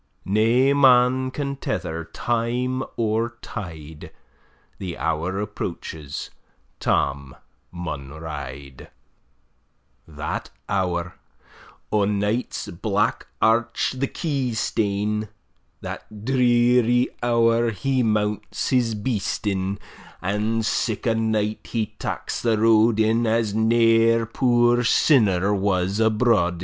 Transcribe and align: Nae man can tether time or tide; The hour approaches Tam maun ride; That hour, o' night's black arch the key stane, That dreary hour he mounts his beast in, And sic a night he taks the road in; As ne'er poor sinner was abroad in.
Nae 0.25 0.73
man 0.73 1.29
can 1.29 1.57
tether 1.57 2.05
time 2.05 2.81
or 2.97 3.37
tide; 3.43 4.09
The 4.79 4.97
hour 4.97 5.39
approaches 5.39 6.31
Tam 6.79 7.35
maun 7.71 8.09
ride; 8.09 8.89
That 10.07 10.49
hour, 10.67 11.19
o' 11.91 12.05
night's 12.05 12.67
black 12.69 13.27
arch 13.43 13.93
the 13.95 14.07
key 14.07 14.55
stane, 14.55 15.29
That 15.81 16.25
dreary 16.25 17.09
hour 17.21 17.69
he 17.69 18.01
mounts 18.01 18.69
his 18.69 18.95
beast 18.95 19.45
in, 19.45 19.77
And 20.19 20.65
sic 20.65 21.05
a 21.05 21.13
night 21.13 21.67
he 21.67 21.93
taks 21.99 22.41
the 22.41 22.57
road 22.57 22.99
in; 22.99 23.27
As 23.27 23.53
ne'er 23.53 24.25
poor 24.25 24.83
sinner 24.83 25.53
was 25.53 25.99
abroad 25.99 26.53
in. 26.55 26.59